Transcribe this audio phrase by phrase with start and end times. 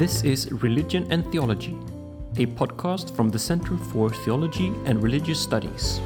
[0.00, 1.76] This is Religion and Theology,
[2.38, 6.00] a podcast from the Center for Theology and Religious Studies.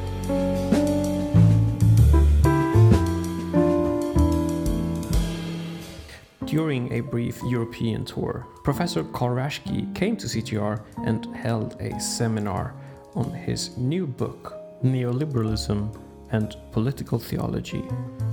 [6.45, 12.75] During a brief European tour, Professor Carl Raschke came to CTR and held a seminar
[13.15, 15.97] on his new book, Neoliberalism
[16.33, 17.85] and Political Theology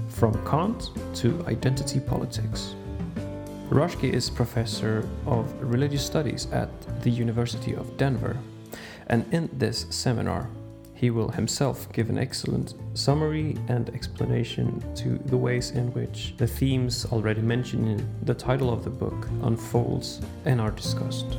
[0.08, 2.74] From Kant to Identity Politics.
[3.72, 6.70] Raschke is professor of religious studies at
[7.04, 8.38] the University of Denver,
[9.08, 10.50] and in this seminar,
[10.94, 16.46] he will himself give an excellent summary and explanation to the ways in which the
[16.46, 21.38] themes already mentioned in the title of the book unfolds and are discussed.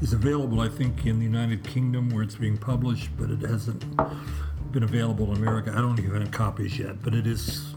[0.00, 3.84] Is available, I think, in the United Kingdom where it's being published, but it hasn't
[4.72, 5.72] been available in America.
[5.72, 7.74] I don't even have copies yet, but it is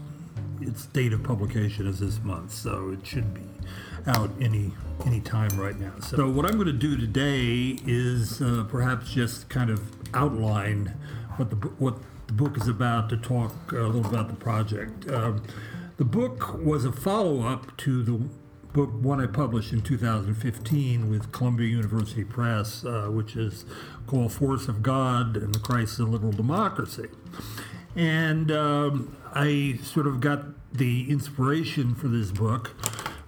[0.60, 3.42] its date of publication is this month, so it should be
[4.06, 4.72] out any
[5.06, 5.92] any time right now.
[6.00, 9.82] So what I'm going to do today is uh, perhaps just kind of
[10.14, 10.94] outline
[11.36, 11.96] what the what
[12.26, 15.10] the book is about to talk a little about the project.
[15.10, 15.42] Um,
[15.96, 18.20] the book was a follow up to the
[18.74, 23.64] book one I published in 2015 with Columbia University Press, uh, which is
[24.08, 27.06] called Force of God and the Crisis of Liberal Democracy.
[27.94, 32.72] And um, I sort of got the inspiration for this book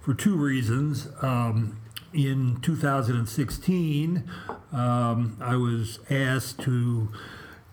[0.01, 1.07] for two reasons.
[1.21, 1.79] Um,
[2.13, 4.29] in 2016,
[4.73, 7.07] um, I was asked to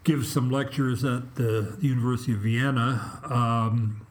[0.04, 4.03] give some lectures at the, University of Vienna um,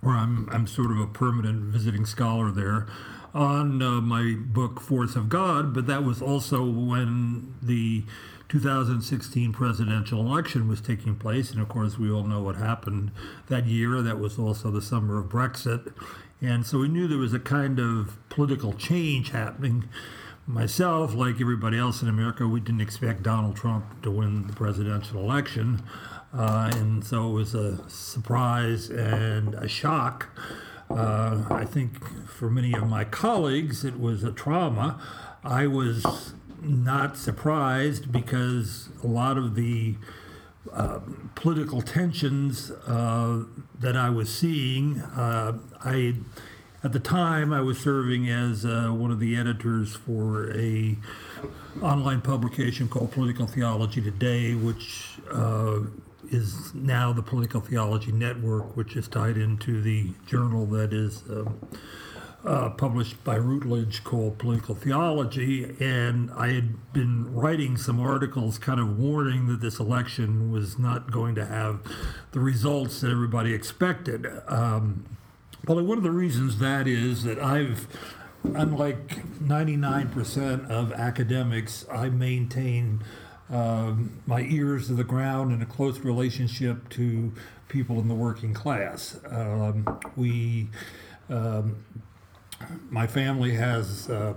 [0.00, 2.86] where I'm, I'm sort of a permanent visiting scholar there,
[3.34, 8.04] on uh, my book Force of God, but that was also when the
[8.48, 11.52] 2016 presidential election was taking place.
[11.52, 13.12] And of course, we all know what happened
[13.48, 14.02] that year.
[14.02, 15.92] That was also the summer of Brexit.
[16.40, 19.88] And so we knew there was a kind of political change happening.
[20.46, 25.20] Myself, like everybody else in America, we didn't expect Donald Trump to win the presidential
[25.20, 25.82] election.
[26.32, 30.28] Uh, and so it was a surprise and a shock.
[30.88, 35.00] Uh, I think for many of my colleagues, it was a trauma.
[35.44, 39.96] I was not surprised because a lot of the
[40.72, 41.00] uh,
[41.34, 43.44] political tensions uh,
[43.78, 46.14] that I was seeing, uh, I
[46.82, 50.96] at the time I was serving as uh, one of the editors for a
[51.82, 55.80] online publication called Political Theology Today, which uh,
[56.30, 61.58] is now the Political Theology Network, which is tied into the journal that is um,
[62.44, 65.76] uh, published by Routledge called Political Theology.
[65.80, 71.10] And I had been writing some articles kind of warning that this election was not
[71.10, 71.80] going to have
[72.32, 74.26] the results that everybody expected.
[74.46, 75.04] Um,
[75.66, 77.86] well, one of the reasons that is that I've
[78.54, 79.08] unlike
[79.38, 83.02] 99% of academics, I maintain
[83.50, 87.32] um, my ears to the ground and a close relationship to
[87.68, 89.18] people in the working class.
[89.28, 90.68] Um, we,
[91.28, 91.84] um,
[92.90, 94.34] my family has uh,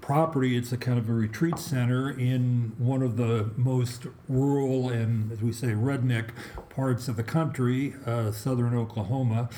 [0.00, 0.56] property.
[0.56, 5.40] It's a kind of a retreat center in one of the most rural and, as
[5.40, 6.30] we say, redneck
[6.68, 9.48] parts of the country, uh, southern Oklahoma.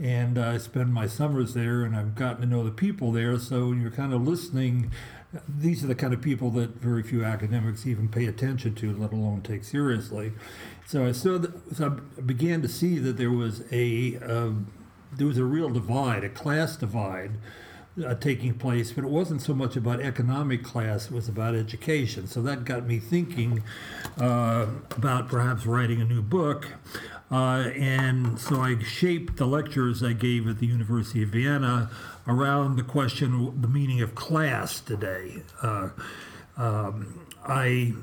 [0.00, 3.36] And I spend my summers there, and I've gotten to know the people there.
[3.38, 4.92] So you're kind of listening
[5.46, 9.12] these are the kind of people that very few academics even pay attention to, let
[9.12, 10.32] alone take seriously.
[10.86, 14.72] So I saw that, so I began to see that there was a um,
[15.12, 17.32] there was a real divide, a class divide.
[17.98, 22.28] Uh, taking place, but it wasn't so much about economic class, it was about education.
[22.28, 23.64] So that got me thinking
[24.20, 26.68] uh, about perhaps writing a new book.
[27.28, 31.90] Uh, and so I shaped the lectures I gave at the University of Vienna
[32.28, 35.42] around the question, the meaning of class today.
[35.62, 35.88] Uh,
[36.56, 37.94] um, I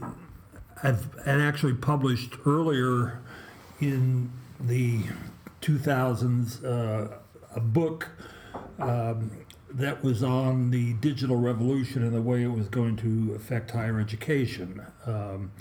[0.82, 3.22] have actually published earlier
[3.80, 5.02] in the
[5.62, 7.18] 2000s uh,
[7.56, 8.10] a book
[8.80, 9.32] um,
[9.70, 14.00] that was on the digital revolution and the way it was going to affect higher
[14.00, 14.86] education.
[15.06, 15.52] Um,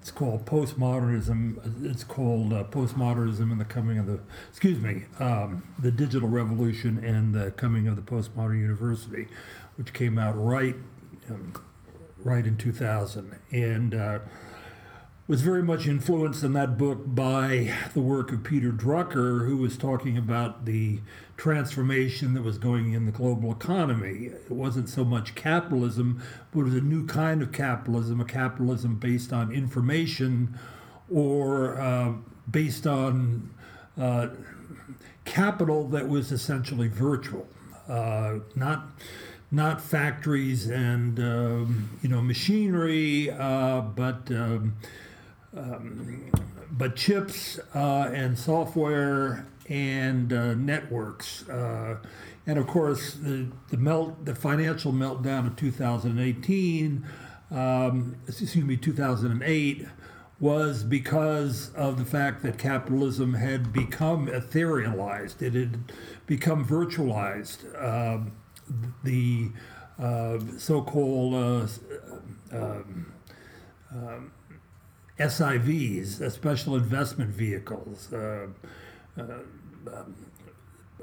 [0.00, 1.84] it's called postmodernism.
[1.84, 7.04] It's called uh, postmodernism and the coming of the, excuse me, um, the digital revolution
[7.04, 9.28] and the coming of the postmodern university,
[9.76, 10.76] which came out right,
[11.28, 11.52] um,
[12.24, 13.38] right in 2000.
[13.50, 14.20] And uh,
[15.30, 19.76] was very much influenced in that book by the work of Peter Drucker, who was
[19.76, 20.98] talking about the
[21.36, 24.24] transformation that was going in the global economy.
[24.24, 28.96] It wasn't so much capitalism, but it was a new kind of capitalism, a capitalism
[28.96, 30.58] based on information
[31.08, 32.14] or uh,
[32.50, 33.54] based on
[33.96, 34.30] uh,
[35.24, 37.46] capital that was essentially virtual,
[37.88, 38.88] uh, not
[39.52, 44.74] not factories and um, you know machinery, uh, but um,
[45.56, 46.30] um,
[46.70, 51.48] but chips uh, and software and uh, networks.
[51.48, 51.96] Uh,
[52.46, 57.06] and of course, the, the melt, the financial meltdown of 2018,
[57.50, 59.86] um, excuse me, 2008,
[60.40, 65.42] was because of the fact that capitalism had become etherealized.
[65.42, 65.92] It had
[66.26, 67.66] become virtualized.
[67.78, 68.30] Uh,
[69.04, 69.50] the
[69.98, 71.66] uh, so-called uh,
[72.52, 73.12] um,
[73.92, 74.32] um,
[75.20, 78.12] SIVs, uh, special investment vehicles.
[78.12, 78.48] Uh,
[79.18, 79.22] uh,
[79.92, 80.16] um,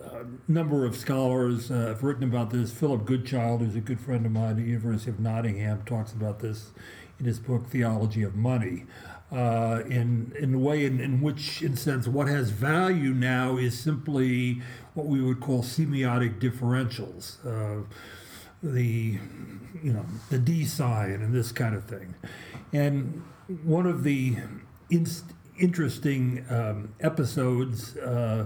[0.04, 2.72] a number of scholars uh, have written about this.
[2.72, 6.40] Philip Goodchild, who's a good friend of mine at the University of Nottingham, talks about
[6.40, 6.72] this
[7.20, 8.86] in his book Theology of Money.
[9.32, 13.78] Uh, in in a way in, in which, in sense, what has value now is
[13.78, 14.62] simply
[14.94, 17.84] what we would call semiotic differentials, uh,
[18.64, 19.20] the
[19.84, 22.16] you know the D sign and this kind of thing.
[22.72, 23.22] And
[23.64, 24.38] one of the
[25.60, 28.46] interesting um, episodes uh,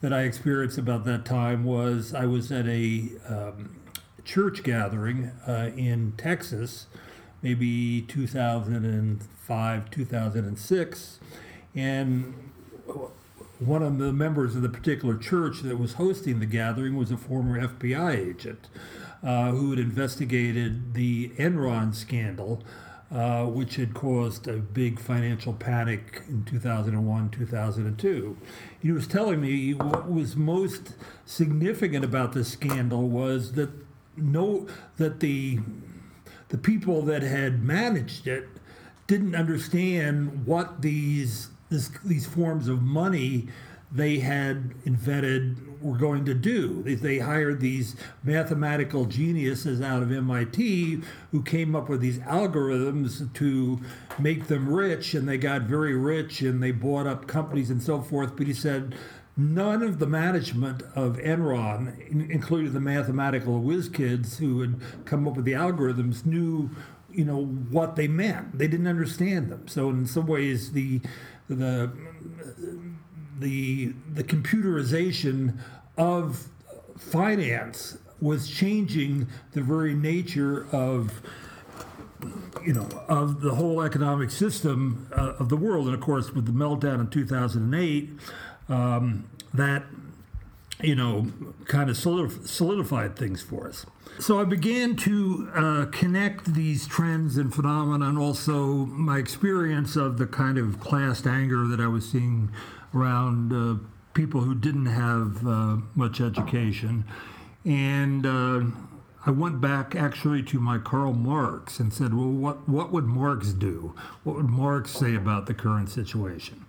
[0.00, 3.76] that I experienced about that time was I was at a um,
[4.24, 6.86] church gathering uh, in Texas,
[7.42, 11.20] maybe 2005, 2006,
[11.74, 12.50] and
[13.60, 17.16] one of the members of the particular church that was hosting the gathering was a
[17.16, 18.68] former FBI agent
[19.22, 22.62] uh, who had investigated the Enron scandal
[23.12, 28.36] uh, which had caused a big financial panic in 2001, 2002.
[28.80, 33.70] He was telling me what was most significant about this scandal was that
[34.16, 34.66] no
[34.96, 35.58] that the
[36.48, 38.48] the people that had managed it
[39.06, 43.48] didn't understand what these this, these forms of money
[43.90, 46.82] they had invented were going to do.
[46.82, 53.32] They, they hired these mathematical geniuses out of MIT who came up with these algorithms
[53.34, 53.80] to
[54.18, 58.00] make them rich, and they got very rich and they bought up companies and so
[58.00, 58.34] forth.
[58.36, 58.94] But he said,
[59.36, 65.36] none of the management of Enron, including the mathematical whiz kids who had come up
[65.36, 66.70] with the algorithms, knew
[67.12, 68.58] you know what they meant.
[68.58, 69.68] They didn't understand them.
[69.68, 71.00] So in some ways, the
[71.48, 71.92] the
[73.38, 75.58] the the computerization
[75.96, 76.48] of
[76.98, 81.20] finance was changing the very nature of
[82.64, 85.86] you know of the whole economic system uh, of the world.
[85.86, 88.10] And of course with the meltdown in 2008
[88.68, 89.84] um, that
[90.82, 91.26] you know
[91.66, 93.86] kind of solidified things for us.
[94.18, 100.18] So i began to uh, connect these trends and phenomena and also my experience of
[100.18, 102.50] the kind of classed anger that i was seeing
[102.94, 103.82] around uh,
[104.14, 107.04] people who didn't have uh, much education.
[107.64, 108.62] And uh,
[109.26, 113.52] I went back actually to my Karl Marx and said, well, what, what would Marx
[113.52, 113.94] do?
[114.22, 116.64] What would Marx say about the current situation?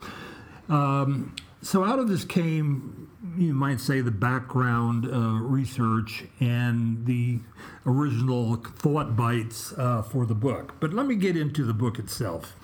[0.70, 7.40] Um, so out of this came, you might say, the background uh, research and the
[7.86, 10.76] original thought bites uh, for the book.
[10.80, 12.56] But let me get into the book itself.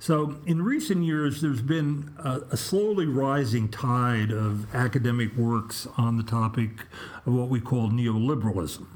[0.00, 6.16] So, in recent years, there's been a, a, slowly rising tide of academic works on
[6.16, 6.70] the topic
[7.26, 8.86] of what we call neoliberalism.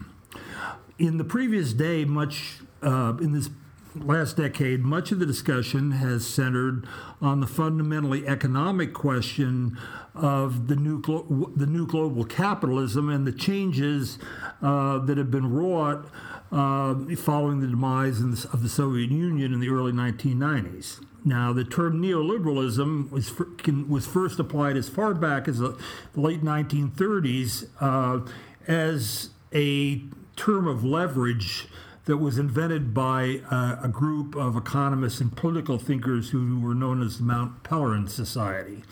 [1.00, 3.50] In the previous day, much uh, in this
[3.96, 6.86] last decade, much of the discussion has centered
[7.20, 9.76] on the fundamentally economic question
[10.14, 14.18] of the new, glo- the new global capitalism and the changes
[14.62, 16.06] uh, that have been wrought
[16.52, 21.04] uh, following the demise of the Soviet Union in the early 1990s.
[21.24, 25.76] Now, the term neoliberalism was, can, was first applied as far back as the
[26.14, 28.28] late 1930s uh,
[28.66, 30.02] as a
[30.36, 31.68] term of leverage
[32.04, 37.00] that was invented by uh, a group of economists and political thinkers who were known
[37.00, 38.82] as the Mount Pelerin Society.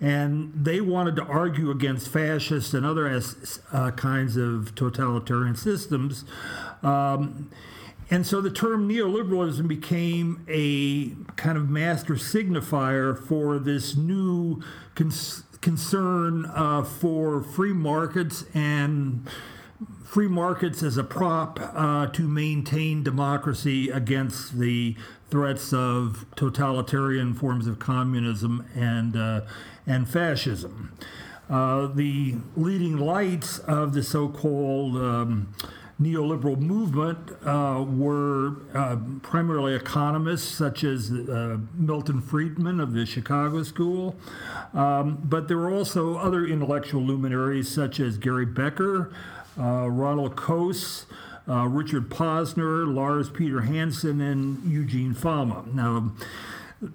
[0.00, 3.20] And they wanted to argue against fascist and other
[3.72, 6.24] uh, kinds of totalitarian systems.
[6.82, 7.50] Um,
[8.10, 14.60] and so the term neoliberalism became a kind of master signifier for this new
[14.96, 19.28] cons- concern uh, for free markets and
[20.04, 24.96] free markets as a prop uh, to maintain democracy against the
[25.30, 29.42] threats of totalitarian forms of communism and, uh,
[29.86, 30.96] and fascism.
[31.48, 35.52] Uh, the leading lights of the so called um,
[36.00, 43.62] neoliberal movement uh, were uh, primarily economists such as uh, Milton Friedman of the Chicago
[43.62, 44.16] School,
[44.72, 49.12] um, but there were also other intellectual luminaries such as Gary Becker,
[49.58, 51.04] uh, Ronald Coase.
[51.50, 55.64] Uh, Richard Posner, Lars Peter Hansen, and Eugene Fama.
[55.74, 56.12] Now,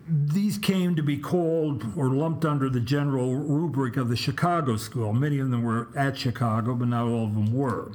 [0.07, 5.11] these came to be called or lumped under the general rubric of the Chicago School.
[5.11, 7.91] Many of them were at Chicago, but not all of them were.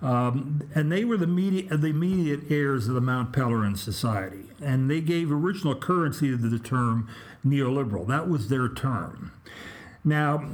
[0.00, 4.44] Um, and they were the, the immediate heirs of the Mount Pelerin Society.
[4.62, 7.08] And they gave original currency to the term
[7.44, 8.06] neoliberal.
[8.06, 9.32] That was their term.
[10.04, 10.48] Now,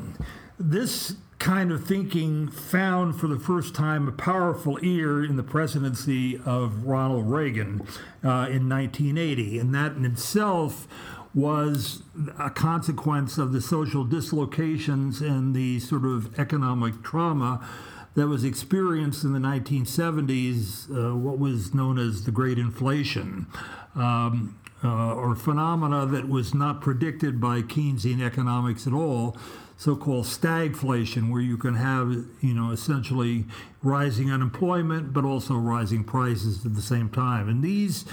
[0.59, 6.39] this kind of thinking found for the first time a powerful ear in the presidency
[6.47, 7.81] of Ronald Reagan
[8.23, 9.59] uh, in 1980.
[9.59, 10.87] And that in itself
[11.35, 12.05] was
[12.39, 17.69] a consequence of the social dislocations and the sort of economic trauma
[18.15, 23.49] that was experienced in the 1970s, uh, what was known as the Great Inflation,
[23.97, 29.37] um, uh, or phenomena that was not predicted by Keynesian economics at all,
[29.83, 32.09] so-called stagflation, where you can have,
[32.41, 33.45] you know, essentially
[33.83, 37.49] rising unemployment, but also rising prices at the same time.
[37.49, 38.05] And these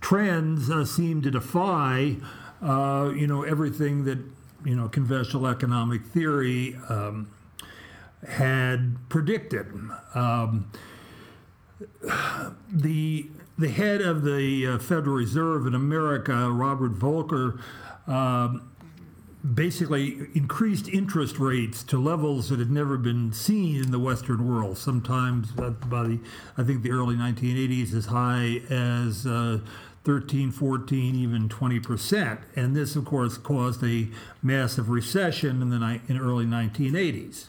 [0.00, 2.18] trends uh, seem to defy,
[2.62, 4.18] uh, you know, everything that,
[4.64, 7.28] you know, conventional economic theory um,
[8.28, 9.66] had predicted.
[10.14, 10.70] Um,
[12.70, 17.60] the the head of the uh, Federal Reserve in America, Robert Volcker,
[18.06, 18.70] um,
[19.54, 24.78] basically increased interest rates to levels that had never been seen in the Western world.
[24.78, 26.20] Sometimes by the,
[26.56, 29.60] I think the early 1980s, as high as uh,
[30.04, 32.40] 13, 14, even 20 percent.
[32.56, 34.08] And this, of course, caused a
[34.42, 37.48] massive recession in the ni- in early 1980s.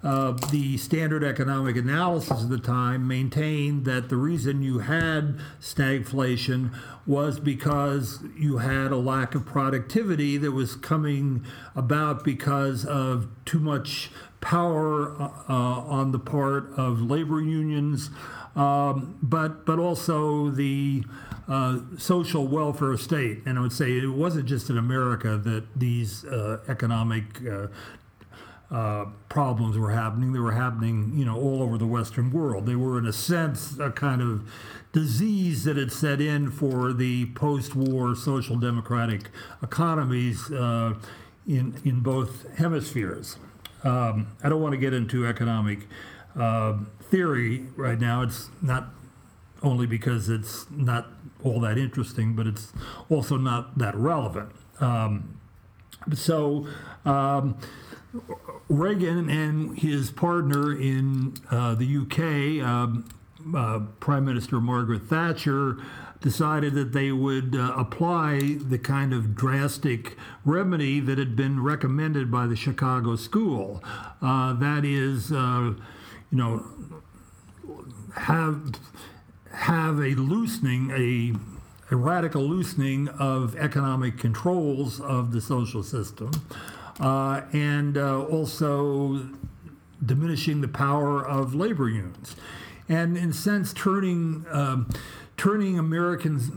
[0.00, 6.72] Uh, the standard economic analysis of the time maintained that the reason you had stagflation
[7.04, 13.58] was because you had a lack of productivity that was coming about because of too
[13.58, 18.10] much power uh, uh on the part of labor unions,
[18.54, 21.02] um, but but also the
[21.48, 23.42] uh, social welfare state.
[23.46, 27.42] And I would say it wasn't just in America that these uh, economic
[28.70, 30.32] uh, problems were happening.
[30.32, 32.66] They were happening, you know, all over the Western world.
[32.66, 34.50] They were, in a sense, a kind of
[34.92, 39.30] disease that had set in for the post-war social democratic
[39.62, 40.94] economies uh,
[41.46, 43.38] in in both hemispheres.
[43.84, 45.86] Um, I don't want to get into economic
[46.36, 46.78] uh,
[47.10, 48.22] theory right now.
[48.22, 48.88] It's not
[49.62, 51.06] only because it's not
[51.42, 52.72] all that interesting, but it's
[53.08, 54.50] also not that relevant.
[54.78, 55.40] Um,
[56.12, 56.66] so.
[57.06, 57.58] Um,
[58.68, 63.08] Reagan and his partner in uh, the UK, um,
[63.54, 65.78] uh, Prime Minister Margaret Thatcher,
[66.20, 72.30] decided that they would uh, apply the kind of drastic remedy that had been recommended
[72.30, 73.82] by the Chicago School.
[74.20, 75.74] Uh, that is, uh,
[76.30, 76.64] you know,
[78.16, 78.72] have
[79.52, 81.38] have a loosening, a
[81.90, 86.30] a radical loosening of economic controls of the social system
[87.00, 89.28] uh, and uh, also
[90.04, 92.36] diminishing the power of labor unions,
[92.88, 94.90] and in a sense turning um,
[95.36, 96.50] turning Americans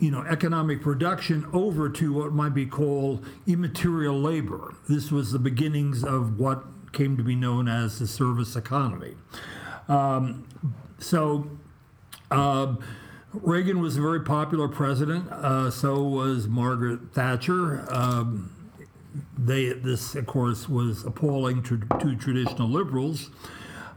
[0.00, 4.74] you know, economic production over to what might be called immaterial labor.
[4.88, 9.14] This was the beginnings of what came to be known as the service economy.
[9.88, 10.46] Um,
[10.98, 11.50] so,
[12.30, 12.76] uh,
[13.32, 15.30] Reagan was a very popular president.
[15.30, 17.86] Uh, so was Margaret Thatcher.
[17.90, 18.50] Um,
[19.36, 23.30] they this of course was appalling to, to traditional liberals.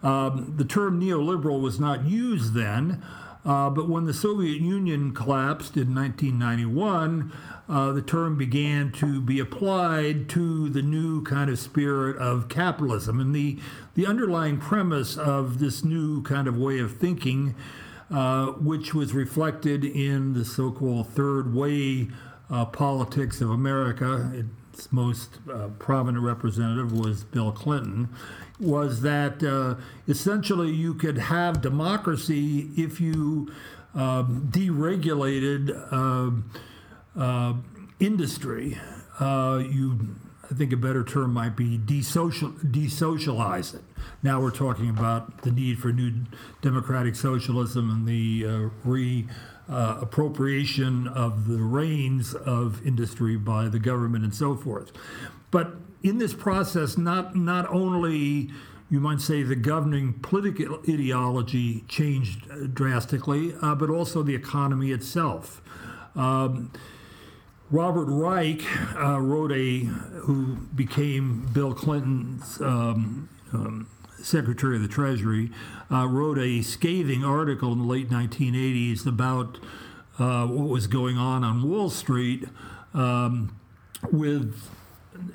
[0.03, 3.03] Um, the term neoliberal was not used then,
[3.43, 7.31] uh, but when the Soviet Union collapsed in 1991,
[7.67, 13.19] uh, the term began to be applied to the new kind of spirit of capitalism.
[13.19, 13.57] And the,
[13.95, 17.55] the underlying premise of this new kind of way of thinking,
[18.11, 22.09] uh, which was reflected in the so called third way
[22.49, 24.45] uh, politics of America, it
[24.81, 28.09] its most uh, prominent representative was Bill Clinton,
[28.59, 29.75] was that uh,
[30.07, 33.51] essentially you could have democracy if you
[33.93, 35.69] um, deregulated
[37.15, 37.53] uh,
[37.99, 38.79] industry.
[39.19, 40.15] Uh, you,
[40.49, 43.83] I think a better term might be desocial, desocialize it.
[44.23, 46.23] Now we're talking about the need for new
[46.63, 49.27] democratic socialism and the uh, re
[49.71, 54.91] uh, appropriation of the reins of industry by the government and so forth.
[55.49, 58.51] But in this process, not not only
[58.89, 64.91] you might say the governing political ideology changed uh, drastically, uh, but also the economy
[64.91, 65.61] itself.
[66.13, 66.71] Um,
[67.69, 68.61] Robert Reich
[68.97, 69.79] uh, wrote a,
[70.25, 73.87] who became Bill Clinton's um, um,
[74.23, 75.51] Secretary of the Treasury,
[75.91, 79.59] uh, wrote a scathing article in the late 1980s about
[80.19, 82.45] uh, what was going on on Wall Street
[82.93, 83.57] um,
[84.11, 84.69] with,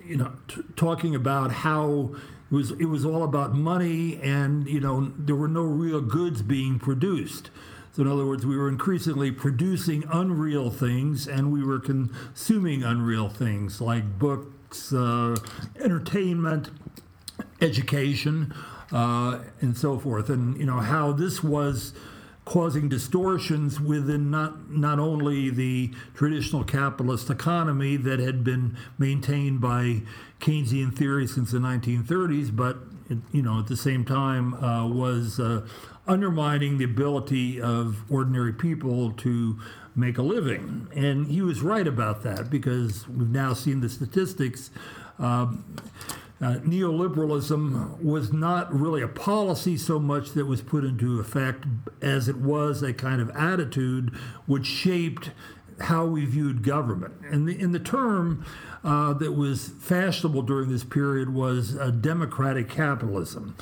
[0.05, 2.15] you know, t- talking about how
[2.51, 6.43] it was, it was all about money and, you know, there were no real goods
[6.43, 7.51] being produced.
[7.93, 13.29] So, in other words, we were increasingly producing unreal things and we were consuming unreal
[13.29, 15.37] things like books, uh,
[15.81, 16.71] entertainment,
[17.61, 18.55] education,
[18.93, 20.29] uh, and so forth.
[20.29, 21.93] And, you know, how this was
[22.45, 30.01] causing distortions within not, not only the traditional capitalist economy that had been maintained by
[30.41, 32.79] Keynesian theory since the 1930s, but,
[33.33, 35.67] you know, at the same time uh, was uh,
[36.07, 39.59] undermining the ability of ordinary people to
[39.97, 40.87] make a living.
[40.95, 44.71] And he was right about that because we've now seen the statistics.
[45.19, 45.65] Um,
[46.41, 51.65] uh, neoliberalism was not really a policy so much that was put into effect
[52.03, 54.15] as it was a kind of attitude
[54.47, 55.31] which shaped
[55.81, 57.15] how we viewed government.
[57.31, 58.45] And the, and the term
[58.85, 63.57] uh, that was fashionable during this period was uh, democratic capitalism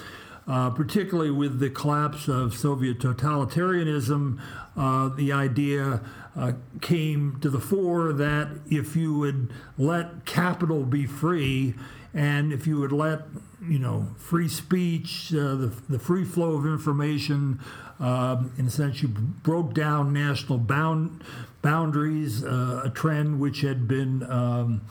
[0.46, 4.38] uh, particularly with the collapse of Soviet totalitarianism,
[4.76, 6.00] uh, the idea
[6.36, 11.74] uh, came to the fore that if you would let capital be free
[12.14, 13.22] and if you would let
[13.60, 17.60] you know free speech, uh, the, the free flow of information,
[17.98, 21.24] um, in a sense, you broke down national bound
[21.60, 24.82] boundaries, uh, a trend which had been um,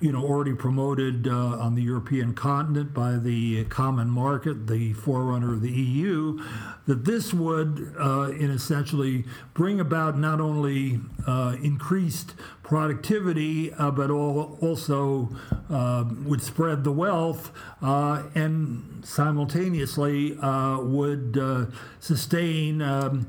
[0.00, 5.54] you know, already promoted uh, on the European continent by the common market, the forerunner
[5.54, 6.40] of the EU,
[6.86, 14.10] that this would, uh, in essentially, bring about not only uh, increased productivity, uh, but
[14.10, 15.28] all, also
[15.70, 23.26] uh, would spread the wealth uh, and simultaneously would sustain um,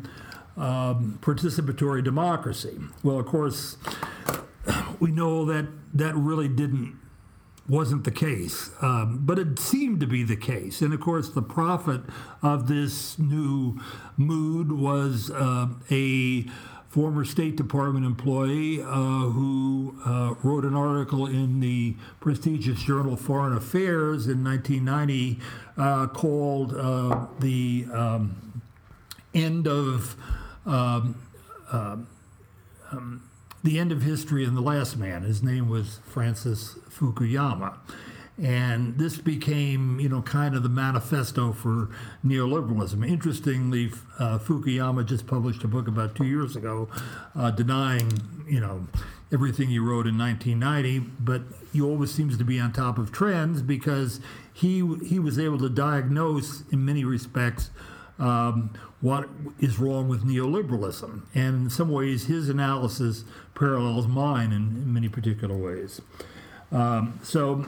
[0.56, 2.78] um, participatory democracy.
[3.02, 3.78] Well, of course,
[5.00, 7.00] we know that that really didn't
[7.68, 10.82] wasn't the case, um, but it seemed to be the case.
[10.82, 12.02] And of course, the prophet
[12.42, 13.80] of this new
[14.18, 16.46] mood was uh, a
[16.90, 23.56] former State Department employee uh, who uh, wrote an article in the prestigious journal Foreign
[23.56, 25.40] Affairs in 1990
[25.78, 28.62] uh, called uh, The um,
[29.34, 30.16] End of.
[30.66, 31.16] Um,
[31.72, 32.08] um,
[32.92, 33.24] um
[33.64, 35.24] the end of history and the last man.
[35.24, 37.78] His name was Francis Fukuyama.
[38.42, 41.90] And this became, you know, kind of the manifesto for
[42.26, 43.08] neoliberalism.
[43.08, 46.90] Interestingly, uh, Fukuyama just published a book about two years ago
[47.36, 48.12] uh, denying,
[48.48, 48.88] you know,
[49.32, 53.62] everything he wrote in 1990, but he always seems to be on top of trends
[53.62, 54.20] because
[54.52, 57.70] he he was able to diagnose, in many respects,
[58.20, 58.72] um,
[59.02, 59.28] what
[59.60, 61.24] is wrong with neoliberalism.
[61.34, 66.02] And in some ways, his analysis parallels mine in, in many particular ways.
[66.72, 67.66] Um, so,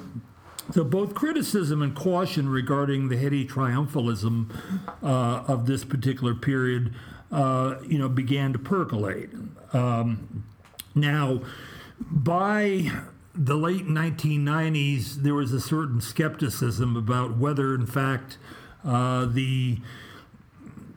[0.71, 4.49] so both criticism and caution regarding the heady triumphalism
[5.03, 6.93] uh, of this particular period,
[7.31, 9.29] uh, you know, began to percolate.
[9.73, 10.45] Um,
[10.95, 11.41] now,
[11.99, 12.91] by
[13.33, 18.37] the late 1990s, there was a certain skepticism about whether, in fact,
[18.83, 19.79] uh, the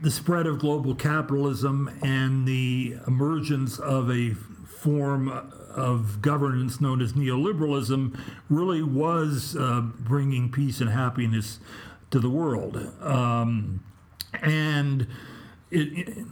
[0.00, 5.28] the spread of global capitalism and the emergence of a form
[5.74, 11.58] of governance known as neoliberalism really was uh, bringing peace and happiness
[12.10, 12.76] to the world.
[13.00, 13.82] Um,
[14.42, 15.06] and
[15.70, 16.24] it, it,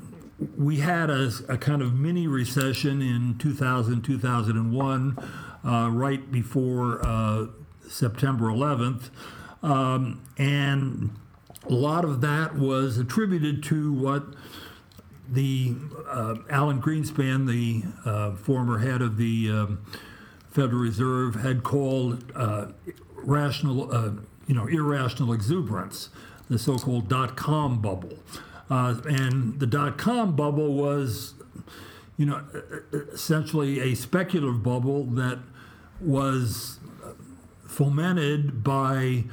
[0.56, 5.18] we had a, a, kind of mini recession in 2000, 2001,
[5.64, 7.46] uh, right before uh,
[7.88, 9.10] September 11th.
[9.62, 11.10] Um, and
[11.68, 14.24] a lot of that was attributed to what
[15.28, 15.74] the
[16.08, 19.84] uh, Alan Greenspan, the uh, former head of the um,
[20.50, 22.66] Federal Reserve, had called uh,
[23.16, 24.10] rational, uh,
[24.46, 26.10] you know, irrational exuberance,
[26.48, 28.18] the so-called dot-com bubble,
[28.70, 31.34] uh, and the dot-com bubble was,
[32.16, 32.44] you know,
[32.92, 35.40] essentially a speculative bubble that
[36.00, 36.78] was
[37.66, 39.24] fomented by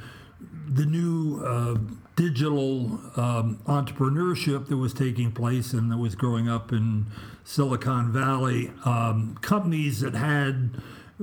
[0.66, 1.76] the new uh,
[2.16, 7.06] digital um, entrepreneurship that was taking place and that was growing up in
[7.44, 8.70] Silicon Valley.
[8.84, 10.80] Um, companies that had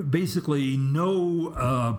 [0.10, 1.98] basically no uh,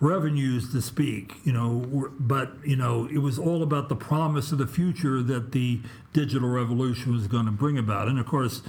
[0.00, 4.58] revenues to speak, you know, but you know, it was all about the promise of
[4.58, 5.80] the future that the
[6.12, 8.62] digital revolution was going to bring about, and of course,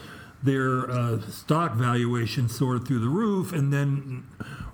[0.44, 4.26] their uh, stock valuation soared through the roof, and then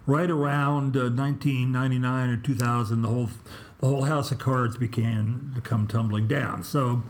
[0.06, 3.30] right around uh, 1999 or 2000, the whole
[3.80, 6.64] the whole house of cards began to come tumbling down.
[6.64, 7.04] So.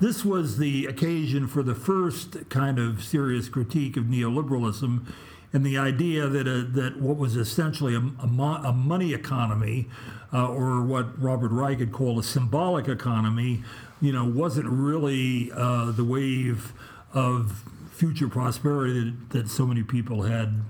[0.00, 5.06] This was the occasion for the first kind of serious critique of neoliberalism
[5.54, 9.86] and the idea that a, that what was essentially a, a, mo- a money economy,
[10.32, 13.62] uh, or what Robert Reich had called a symbolic economy,
[14.00, 16.72] you know, wasn't really uh, the wave
[17.12, 20.62] of future prosperity that, that so many people had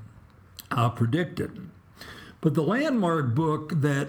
[0.71, 1.71] uh, predicted.
[2.43, 4.09] But the landmark book that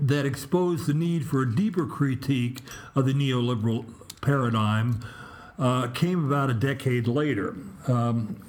[0.00, 2.60] that exposed the need for a deeper critique
[2.94, 3.84] of the neoliberal
[4.20, 5.04] paradigm
[5.58, 7.56] uh, came about a decade later.
[7.86, 8.42] Um,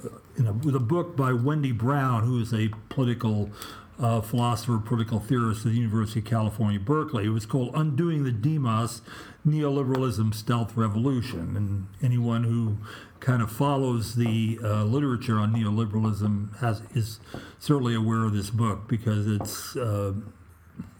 [0.44, 3.52] know, with a book by Wendy Brown, who is a political
[4.00, 7.26] uh, philosopher, political theorist at the University of California, Berkeley.
[7.26, 9.02] It was called Undoing the Demos
[9.46, 11.56] Neoliberalism Stealth Revolution.
[11.56, 12.78] And anyone who
[13.20, 17.20] kind of follows the uh, literature on neoliberalism has, is
[17.60, 20.14] certainly aware of this book because it's, uh,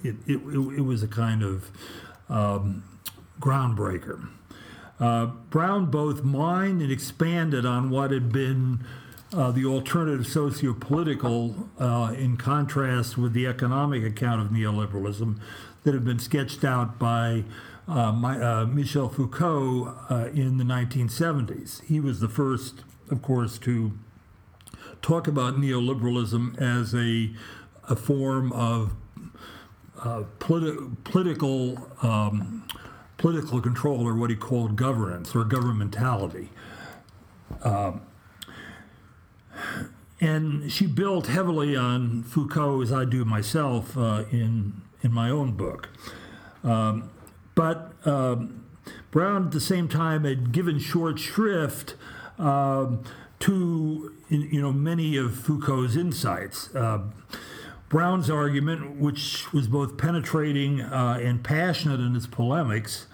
[0.04, 1.70] it, it, it, was a kind of
[2.30, 2.84] um,
[3.40, 4.30] groundbreaker.
[5.00, 8.86] Uh, Brown both mined and expanded on what had been
[9.34, 15.40] uh, the alternative socio-political uh, in contrast with the economic account of neoliberalism
[15.84, 17.44] that had been sketched out by
[17.88, 21.84] uh, my, uh, Michel Foucault uh, in the 1970s.
[21.84, 23.94] He was the first, of course, to
[25.02, 27.32] talk about neoliberalism as a,
[27.90, 28.94] a form of
[30.04, 32.68] uh, politi- political um,
[33.18, 36.48] political control, or what he called governance or governmentality.
[37.64, 38.02] Um,
[40.20, 45.52] and she built heavily on Foucault, as I do myself uh, in in my own
[45.52, 45.90] book.
[46.64, 47.10] Um,
[47.56, 48.66] but um,
[49.10, 51.96] Brown, at the same time, had given short shrift
[52.38, 53.04] um,
[53.40, 56.74] to you know many of Foucault's insights.
[56.74, 57.04] Uh,
[57.92, 63.08] Brown's argument, which was both penetrating uh, and passionate in its polemics,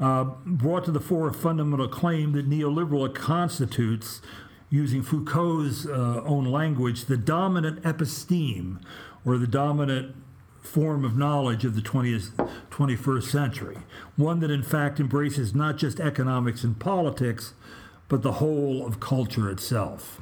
[0.00, 4.20] uh, brought to the fore a fundamental claim that neoliberal constitutes
[4.70, 8.82] using Foucault's uh, own language, the dominant episteme,
[9.24, 10.16] or the dominant
[10.60, 12.34] form of knowledge of the 20th,
[12.70, 13.78] 21st century.
[14.16, 17.54] One that, in fact, embraces not just economics and politics,
[18.08, 20.20] but the whole of culture itself.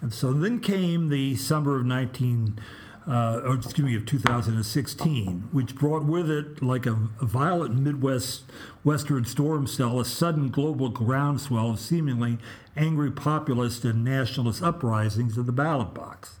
[0.00, 2.60] And so then came the summer of 19
[3.06, 8.44] uh, or excuse me, of 2016, which brought with it, like a, a violent Midwest
[8.84, 12.38] Western storm cell, a sudden global groundswell of seemingly
[12.76, 16.36] angry populist and nationalist uprisings at the ballot box.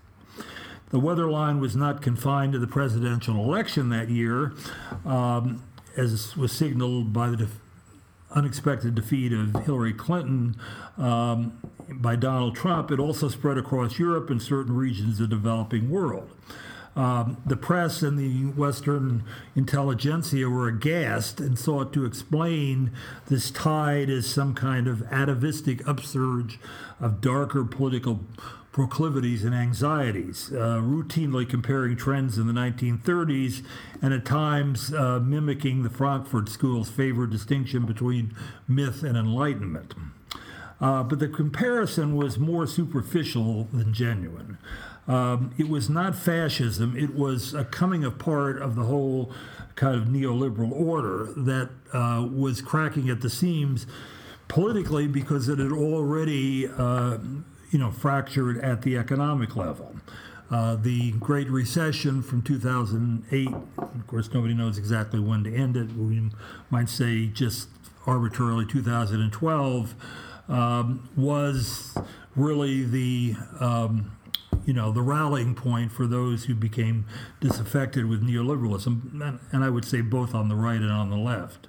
[0.90, 4.52] The weather line was not confined to the presidential election that year,
[5.06, 5.62] um,
[5.96, 7.58] as was signaled by the def-
[8.30, 10.56] unexpected defeat of Hillary Clinton
[10.98, 11.58] um,
[11.90, 12.90] by Donald Trump.
[12.90, 16.30] It also spread across Europe and certain regions of the developing world.
[16.94, 19.24] Um, the press and the Western
[19.56, 22.90] intelligentsia were aghast and sought to explain
[23.28, 26.58] this tide as some kind of atavistic upsurge
[27.00, 28.20] of darker political
[28.72, 33.62] proclivities and anxieties, uh, routinely comparing trends in the 1930s
[34.00, 38.34] and at times uh, mimicking the Frankfurt School's favored distinction between
[38.66, 39.94] myth and enlightenment.
[40.82, 44.58] Uh, but the comparison was more superficial than genuine.
[45.08, 49.32] Um, it was not fascism, it was a coming apart of the whole
[49.74, 53.86] kind of neoliberal order that uh, was cracking at the seams
[54.48, 57.18] politically because it had already uh,
[57.72, 59.96] you know, fractured at the economic level.
[60.50, 65.90] Uh, the Great Recession from 2008, of course, nobody knows exactly when to end it.
[65.96, 66.30] We
[66.68, 67.68] might say just
[68.06, 69.94] arbitrarily 2012,
[70.48, 71.96] um, was
[72.34, 74.12] really the um,
[74.64, 77.06] you know, the rallying point for those who became
[77.40, 81.66] disaffected with neoliberalism, and, I would say both on the right and on the left.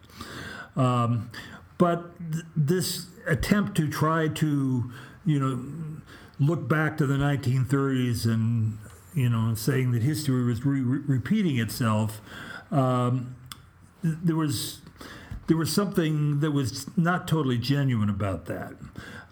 [0.75, 1.31] Um,
[1.77, 4.91] but th- this attempt to try to,
[5.25, 6.01] you know,
[6.39, 8.77] look back to the 1930s and,
[9.13, 12.21] you know, saying that history was re- repeating itself,
[12.71, 13.35] um,
[14.01, 14.81] th- there was
[15.47, 18.73] there was something that was not totally genuine about that.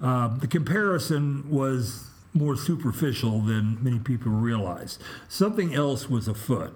[0.02, 4.97] Uh, the comparison was more superficial than many people realize.
[5.28, 6.74] Something else was afoot.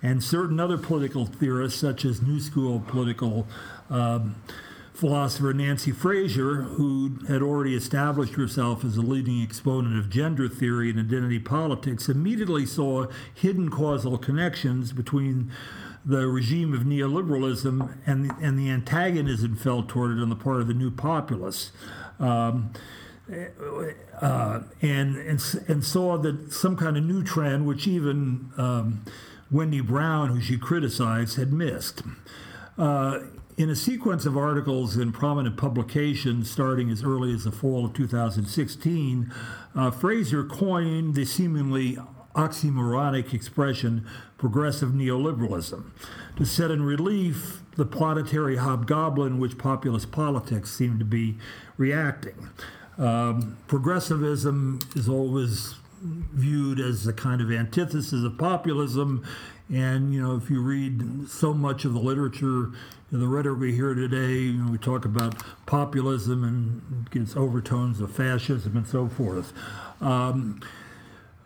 [0.00, 3.46] and certain other political theorists, such as New School political
[3.90, 4.36] um,
[4.94, 10.90] philosopher Nancy Fraser, who had already established herself as a leading exponent of gender theory
[10.90, 15.50] and identity politics, immediately saw hidden causal connections between
[16.08, 20.62] the regime of neoliberalism and the, and the antagonism felt toward it on the part
[20.62, 21.70] of the new populists.
[22.18, 22.72] Um,
[24.22, 29.04] uh, and, and and saw that some kind of new trend, which even um,
[29.50, 32.02] Wendy Brown, who she criticized, had missed.
[32.78, 33.20] Uh,
[33.58, 37.92] in a sequence of articles in prominent publications starting as early as the fall of
[37.92, 39.30] 2016,
[39.74, 41.98] uh, Fraser coined the seemingly
[42.38, 44.06] oxymoronic expression
[44.38, 45.90] progressive neoliberalism
[46.36, 51.36] to set in relief the planetary hobgoblin which populist politics seem to be
[51.76, 52.48] reacting.
[52.96, 59.24] Um, progressivism is always viewed as a kind of antithesis of populism.
[59.68, 62.70] And, you know, if you read so much of the literature,
[63.10, 68.12] the rhetoric we hear today, you know, we talk about populism and gets overtones of
[68.12, 69.52] fascism and so forth.
[70.00, 70.60] Um,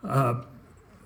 [0.04, 0.42] uh,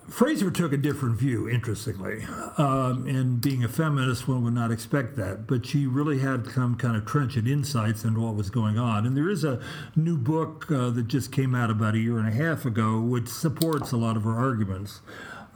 [0.09, 2.25] Fraser took a different view, interestingly.
[2.57, 5.47] Um, and being a feminist, one would not expect that.
[5.47, 9.05] But she really had some kind of trenchant insights into what was going on.
[9.05, 9.61] And there is a
[9.97, 13.29] new book uh, that just came out about a year and a half ago, which
[13.29, 15.01] supports a lot of her arguments.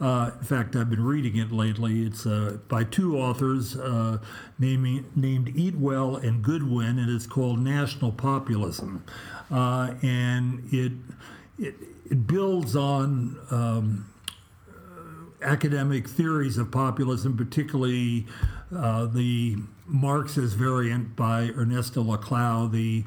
[0.01, 2.01] Uh, in fact, I've been reading it lately.
[2.01, 4.17] It's uh, by two authors uh,
[4.59, 9.05] naming, named Eatwell and Goodwin, and it's called National Populism.
[9.49, 10.91] Uh, and it,
[11.57, 11.75] it,
[12.09, 13.39] it builds on.
[13.49, 14.10] Um,
[15.41, 18.25] academic theories of populism, particularly
[18.75, 23.03] uh, the Marxist variant by Ernesto Laclau, the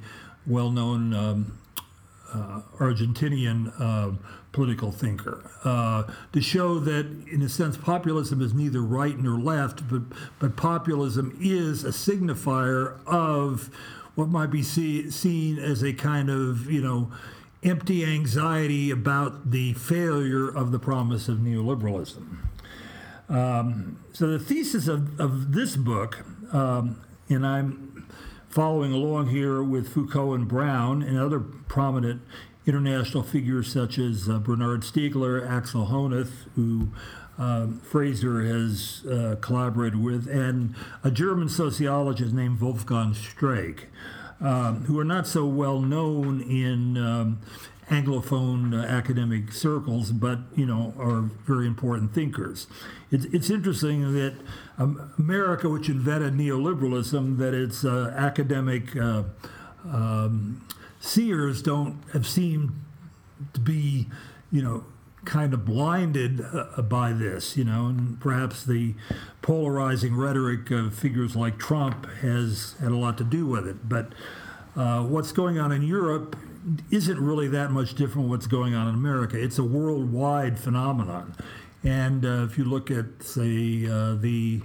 [0.46, 1.58] well known um,
[2.32, 4.12] uh, Argentinian uh,
[4.52, 9.88] political thinker, uh, to show that, in a sense, populism is neither right nor left,
[9.88, 10.02] but,
[10.38, 13.70] but populism is a signifier of
[14.14, 17.10] what might be see, seen as a kind of, you know,
[17.64, 22.38] empty anxiety about the failure of the promise of neoliberalism.
[23.28, 28.06] Um, so, the thesis of, of this book, um, and I'm
[28.48, 32.22] following along here with Foucault and Brown and other prominent
[32.66, 36.88] international figures such as uh, Bernard Stiegler, Axel Honneth, who
[37.38, 43.84] um, Fraser has uh, collaborated with, and a German sociologist named Wolfgang Streeck
[44.40, 47.40] um, who are not so well known in um,
[47.90, 52.66] Anglophone uh, academic circles, but you know are very important thinkers.
[53.10, 54.34] It's, it's interesting that
[54.78, 59.24] um, America, which invented neoliberalism, that its uh, academic uh,
[59.84, 60.66] um,
[60.98, 62.72] seers don't have seemed
[63.52, 64.06] to be,
[64.50, 64.84] you know,
[65.24, 68.94] kind of blinded uh, by this, you know, and perhaps the
[69.42, 73.88] polarizing rhetoric of figures like Trump has had a lot to do with it.
[73.88, 74.12] But
[74.76, 76.36] uh, what's going on in Europe
[76.90, 79.40] isn't really that much different what's going on in America.
[79.40, 81.34] It's a worldwide phenomenon.
[81.82, 84.62] And uh, if you look at, say, uh, the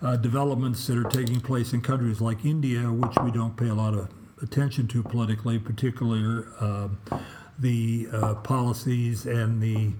[0.00, 3.74] uh, developments that are taking place in countries like India, which we don't pay a
[3.74, 4.08] lot of
[4.42, 6.88] attention to politically, particularly uh,
[7.58, 9.92] the uh, policies and the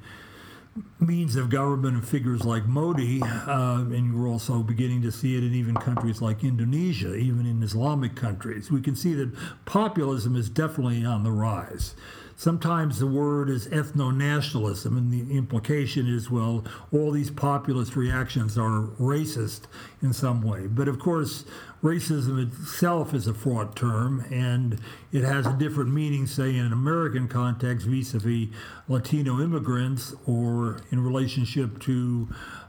[0.98, 5.44] means of government and figures like Modi, uh, and you're also beginning to see it
[5.44, 8.70] in even countries like Indonesia, even in Islamic countries.
[8.70, 9.32] We can see that
[9.64, 11.94] populism is definitely on the rise.
[12.36, 18.58] Sometimes the word is ethno nationalism, and the implication is, well, all these populist reactions
[18.58, 19.62] are racist
[20.02, 20.66] in some way.
[20.66, 21.44] But of course,
[21.84, 24.80] racism itself is a fraught term, and
[25.12, 28.48] it has a different meaning, say, in an American context vis a vis
[28.88, 32.26] Latino immigrants or in relationship to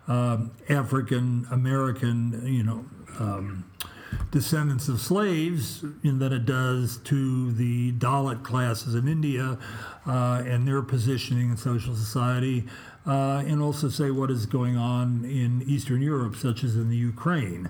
[0.07, 2.85] um, African American, you know.
[3.17, 3.65] Um,
[4.31, 9.57] descendants of slaves than it does to the Dalit classes in India
[10.05, 12.65] uh, and their positioning in social society,
[13.05, 16.95] uh, and also say what is going on in Eastern Europe, such as in the
[16.95, 17.69] Ukraine.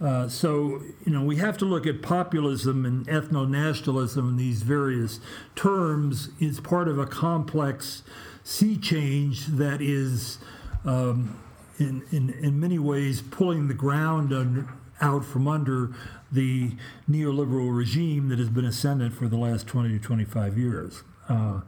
[0.00, 4.62] Uh, so, you know, we have to look at populism and ethno nationalism and these
[4.62, 5.20] various
[5.54, 8.02] terms as part of a complex
[8.42, 10.38] sea change that is,
[10.84, 11.38] um,
[11.78, 14.68] in, in, in many ways, pulling the ground under,
[15.00, 15.92] out from under
[16.30, 16.72] the
[17.08, 21.02] neoliberal regime that has been ascendant for the last 20 to 25 years.
[21.28, 21.60] Uh,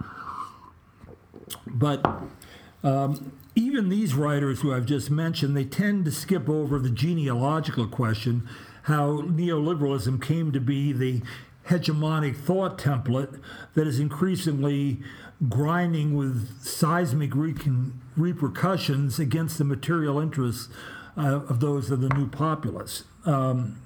[1.66, 2.04] but
[2.82, 7.88] um, even these writers who I've just mentioned, they tend to skip over the genealogical
[7.88, 8.46] question
[8.82, 11.22] how neoliberalism came to be the
[11.68, 13.40] hegemonic thought template
[13.74, 15.00] that is increasingly
[15.48, 17.32] grinding with seismic
[18.16, 20.68] repercussions against the material interests
[21.16, 23.04] uh, of those of the new populace.
[23.24, 23.80] Um,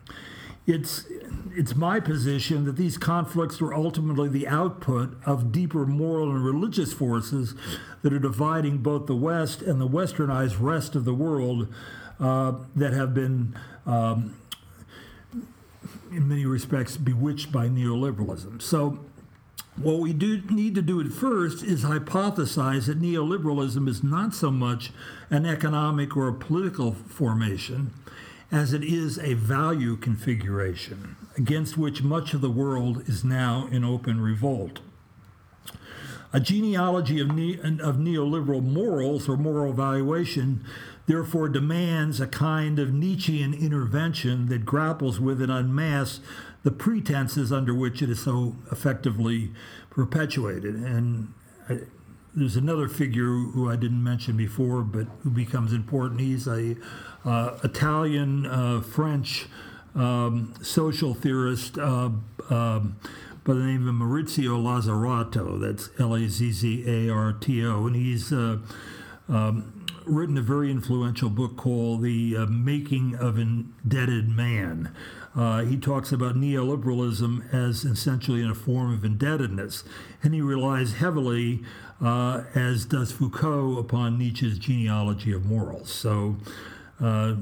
[0.67, 1.05] it's
[1.53, 6.93] it's my position that these conflicts are ultimately the output of deeper moral and religious
[6.93, 7.55] forces
[8.03, 11.67] that are dividing both the West and the westernized rest of the world
[12.21, 13.57] uh, that have been.
[13.87, 14.37] Um,
[16.13, 18.61] in many respects, bewitched by neoliberalism.
[18.61, 18.99] So,
[19.77, 24.51] what we do need to do at first is hypothesize that neoliberalism is not so
[24.51, 24.93] much
[25.31, 27.93] an economic or a political formation
[28.53, 33.85] as it is a value configuration against which much of the world is now in
[33.85, 34.81] open revolt.
[36.33, 40.65] A genealogy of, ne- of neoliberal morals or moral valuation
[41.07, 46.21] therefore demands a kind of Nietzschean intervention that grapples with and unmasks
[46.63, 49.51] the pretenses under which it is so effectively
[49.89, 50.75] perpetuated.
[50.77, 51.33] And
[52.35, 56.21] there's another figure who I didn't mention before, but who becomes important.
[56.21, 56.77] He's a
[57.25, 59.47] uh, Italian uh, French
[59.95, 62.11] um, social theorist uh,
[62.51, 62.97] um,
[63.45, 65.61] by the name of Maurizio Lazzarato.
[65.61, 68.59] That's L A Z Z A R T O, and he's uh,
[69.29, 74.95] um, written a very influential book called The uh, Making of Indebted Man.
[75.35, 79.85] Uh, he talks about neoliberalism as essentially in a form of indebtedness,
[80.23, 81.63] and he relies heavily,
[82.01, 85.93] uh, as does Foucault, upon Nietzsche's genealogy of morals.
[85.93, 86.37] So
[87.01, 87.37] uh,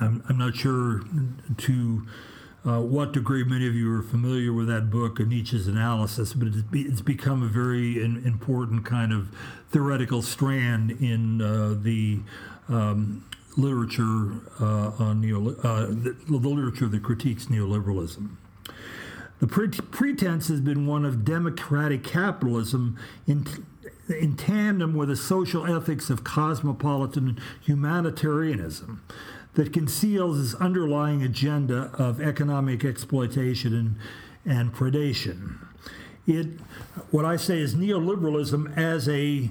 [0.00, 1.02] I'm, I'm, not sure
[1.58, 2.06] to
[2.66, 6.48] uh, what degree many of you are familiar with that book and Nietzsche's analysis, but
[6.48, 9.28] it's, be, it's become a very in, important kind of
[9.70, 12.20] theoretical strand in uh, the
[12.68, 13.24] um,
[13.56, 18.36] literature uh, on uh, the, the, literature that critiques neoliberalism.
[19.40, 23.46] The pre- pretense has been one of democratic capitalism in,
[24.08, 29.02] in tandem with a social ethics of cosmopolitan humanitarianism
[29.54, 33.96] that conceals this underlying agenda of economic exploitation and,
[34.44, 35.56] and predation.
[36.26, 36.46] It,
[37.10, 39.48] what I say is neoliberalism as a,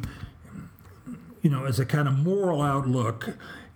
[1.42, 3.36] you know, as a kind of moral outlook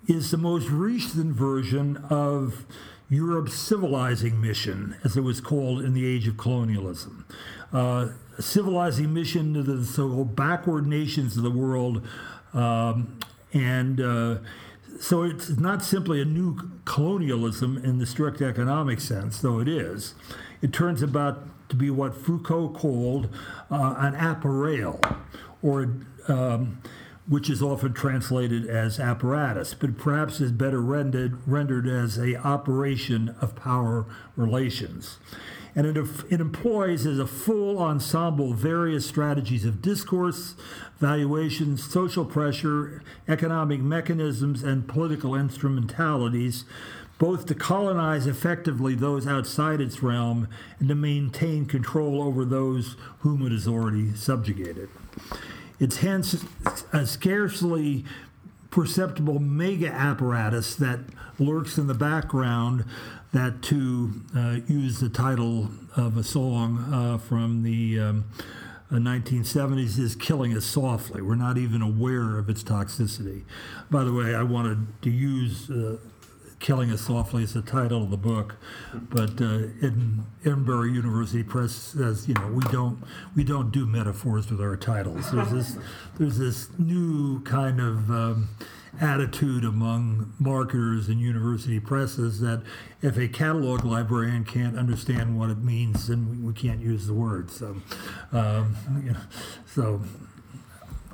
[0.09, 2.65] is the most recent version of
[3.09, 7.25] Europe's civilizing mission, as it was called in the age of colonialism.
[7.71, 12.05] Uh, a civilizing mission to the so-called backward nations of the world,
[12.53, 13.19] um,
[13.53, 14.37] and uh,
[14.99, 20.15] so it's not simply a new colonialism in the strict economic sense, though it is.
[20.61, 23.29] It turns about to be what Foucault called
[23.69, 24.99] uh, an appareil,
[25.61, 25.95] or
[26.27, 26.81] um,
[27.29, 33.35] which is often translated as apparatus, but perhaps is better rendered, rendered as a operation
[33.39, 35.19] of power relations.
[35.75, 35.95] And it,
[36.31, 40.55] it employs as a full ensemble various strategies of discourse,
[40.99, 46.65] valuations, social pressure, economic mechanisms, and political instrumentalities,
[47.19, 50.47] both to colonize effectively those outside its realm
[50.79, 54.89] and to maintain control over those whom it has already subjugated.
[55.79, 56.43] It's hence
[56.91, 58.05] a scarcely
[58.69, 60.99] perceptible mega apparatus that
[61.39, 62.85] lurks in the background
[63.31, 68.25] that to uh, use the title of a song uh, from the um,
[68.91, 71.21] 1970s uh, is killing us softly.
[71.21, 73.43] We're not even aware of its toxicity.
[73.89, 75.97] By the way, I wanted to use uh,
[76.59, 78.57] Killing Us Softly is the title of the book,
[78.93, 83.01] but uh, Edinburgh University Press says, you know, we don't
[83.35, 85.31] we don't do metaphors with our titles.
[85.31, 85.77] There's this
[86.17, 88.49] there's this new kind of um,
[88.99, 92.61] attitude among marketers and university presses that
[93.01, 97.13] if a catalog librarian can't understand what it means, then we, we can't use the
[97.13, 97.49] word.
[97.51, 97.77] So,
[98.31, 99.19] um, you know,
[99.65, 100.01] so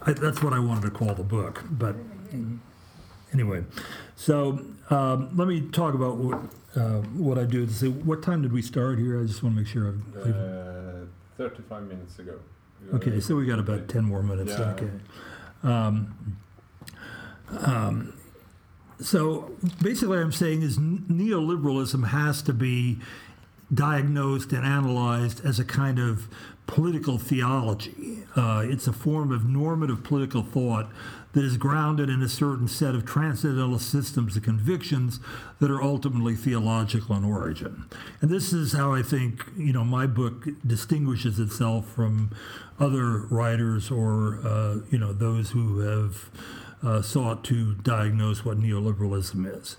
[0.01, 1.63] I, that's what I wanted to call the book.
[1.69, 1.95] But
[3.33, 3.63] anyway,
[4.15, 6.39] so um, let me talk about what
[6.75, 7.67] uh, what I do.
[7.67, 9.21] So, what time did we start here?
[9.21, 9.95] I just want to make sure.
[10.17, 11.05] I've, uh,
[11.37, 12.39] Thirty-five minutes ago.
[12.93, 14.53] Okay, so we got about ten more minutes.
[14.57, 14.71] Yeah.
[14.71, 14.89] Okay.
[15.63, 16.37] Um,
[17.59, 18.13] um,
[19.01, 19.51] so
[19.81, 22.99] basically, I'm saying is neoliberalism has to be
[23.73, 26.27] diagnosed and analyzed as a kind of
[26.67, 28.23] political theology.
[28.35, 30.87] Uh, it's a form of normative political thought
[31.35, 35.19] that is grounded in a certain set of transcendental systems of convictions
[35.59, 37.83] that are ultimately theological in origin.
[38.21, 42.31] And this is how I think, you know, my book distinguishes itself from
[42.79, 46.29] other writers or, uh, you know, those who have
[46.81, 49.75] uh, sought to diagnose what neoliberalism is.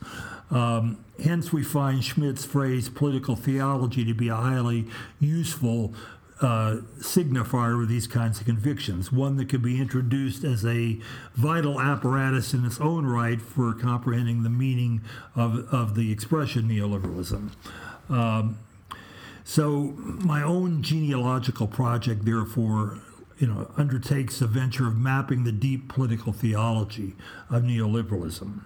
[0.51, 4.87] Um, hence, we find Schmitt's phrase political theology to be a highly
[5.21, 5.95] useful
[6.41, 11.01] uh, signifier of these kinds of convictions, one that could be introduced as a
[11.35, 15.01] vital apparatus in its own right for comprehending the meaning
[15.35, 17.51] of, of the expression neoliberalism.
[18.11, 18.59] Um,
[19.45, 22.99] so, my own genealogical project, therefore,
[23.39, 27.15] you know, undertakes the venture of mapping the deep political theology
[27.49, 28.63] of neoliberalism.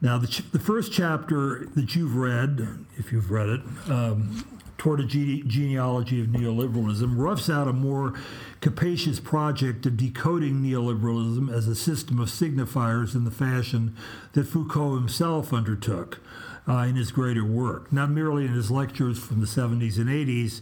[0.00, 4.44] Now, the, ch- the first chapter that you've read, if you've read it, um,
[4.82, 8.12] toward a gene- genealogy of neoliberalism, roughs out a more
[8.60, 13.94] capacious project of decoding neoliberalism as a system of signifiers in the fashion
[14.32, 16.18] that Foucault himself undertook
[16.66, 20.60] uh, in his greater work, not merely in his lectures from the 70s and 80s,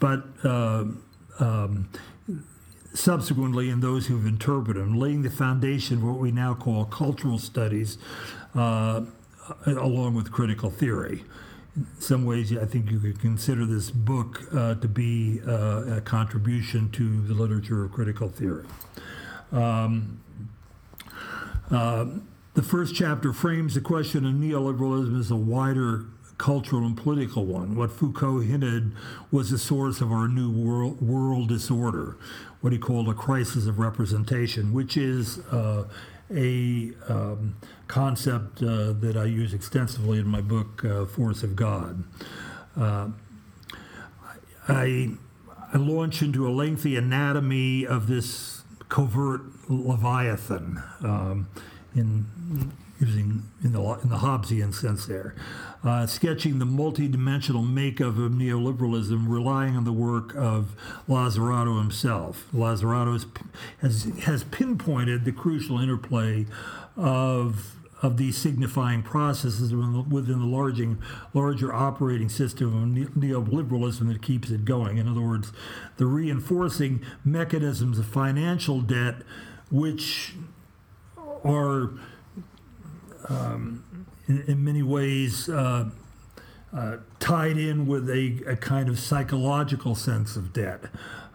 [0.00, 0.86] but uh,
[1.38, 1.88] um,
[2.92, 7.38] subsequently in those who've interpreted them, laying the foundation of what we now call cultural
[7.38, 7.98] studies,
[8.56, 9.02] uh,
[9.64, 11.22] along with critical theory.
[11.76, 16.00] In some ways, I think you could consider this book uh, to be uh, a
[16.00, 18.64] contribution to the literature of critical theory.
[19.52, 20.20] Um,
[21.70, 22.06] uh,
[22.54, 26.06] the first chapter frames the question of neoliberalism as a wider
[26.38, 27.76] cultural and political one.
[27.76, 28.92] What Foucault hinted
[29.30, 32.16] was the source of our new world, world disorder,
[32.62, 35.84] what he called a crisis of representation, which is uh,
[36.32, 37.56] a um,
[37.88, 42.04] concept uh, that I use extensively in my book, uh, Force of God.
[42.76, 43.08] Uh,
[44.68, 45.10] I,
[45.72, 50.82] I launch into a lengthy anatomy of this covert leviathan.
[51.02, 51.48] Um,
[51.94, 52.26] in
[53.00, 55.34] using in the in the Hobbesian sense there,
[55.82, 60.76] uh, sketching the multidimensional makeup of neoliberalism, relying on the work of
[61.08, 62.46] Lazzarato himself.
[62.54, 63.24] Lazzarato
[63.80, 66.46] has has pinpointed the crucial interplay
[66.96, 70.96] of of these signifying processes within the larger,
[71.34, 74.96] larger operating system of neoliberalism that keeps it going.
[74.96, 75.52] In other words,
[75.98, 79.16] the reinforcing mechanisms of financial debt,
[79.70, 80.34] which
[81.44, 81.90] are
[83.30, 85.88] um, in, in, many ways uh,
[86.76, 90.84] uh, tied in with a, a, kind of psychological sense of debt,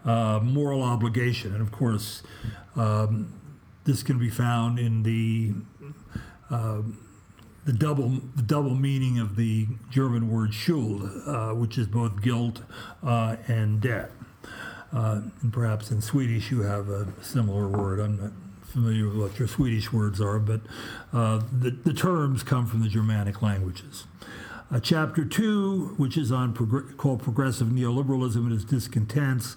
[0.04, 1.54] uh, moral obligation.
[1.54, 2.22] And of course,
[2.76, 3.32] um,
[3.84, 5.52] this can be found in the
[6.50, 6.82] uh,
[7.64, 12.62] the double the double meaning of the German word Schuld, uh, which is both guilt
[13.02, 14.10] uh, and debt.
[14.92, 18.00] and perhaps in Swedish you have a similar word.
[18.00, 18.32] I'm not
[18.72, 20.60] familiar with what your Swedish words are, but
[21.12, 24.04] uh, the, the terms come from the Germanic languages.
[24.70, 26.52] Uh, chapter two, which is on
[26.96, 29.56] called Progressive Neoliberalism and its Discontents,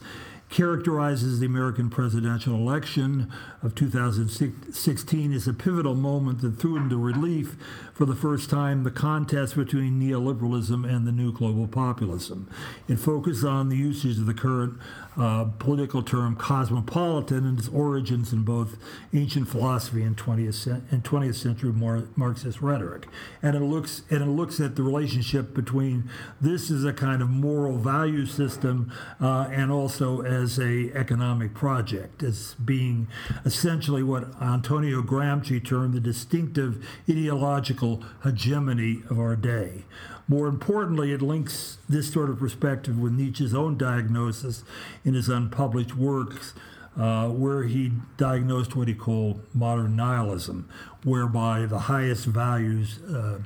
[0.50, 3.32] characterizes the American presidential election
[3.62, 7.56] of 2016 as a pivotal moment that threw into relief
[8.00, 12.50] for the first time the contest between neoliberalism and the new global populism.
[12.88, 14.80] It focused on the usage of the current
[15.18, 18.78] uh, political term cosmopolitan and its origins in both
[19.14, 21.74] ancient philosophy and 20th, and 20th century
[22.16, 23.06] Marxist rhetoric.
[23.44, 27.30] And it looks and it looks at the relationship between this as a kind of
[27.30, 33.10] moral value system uh, and also as a economic project, as being
[33.44, 37.89] essentially what Antonio Gramsci termed the distinctive ideological
[38.24, 39.84] hegemony of our day.
[40.28, 44.64] More importantly, it links this sort of perspective with Nietzsche's own diagnosis
[45.04, 46.54] in his unpublished works,
[46.96, 50.70] uh, where he diagnosed what he called modern nihilism,
[51.04, 53.40] whereby the highest values uh,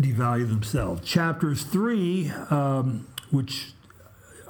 [0.00, 1.06] devalue themselves.
[1.06, 3.73] Chapters three, um, which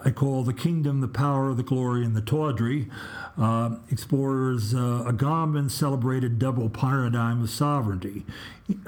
[0.05, 2.91] I call The Kingdom, the Power, the Glory, and the Tawdry,
[3.39, 8.27] uh, explores uh, Agamben's celebrated double paradigm of sovereignty,